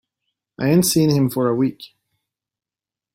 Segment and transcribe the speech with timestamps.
[0.59, 1.91] I ain't seen him for a week.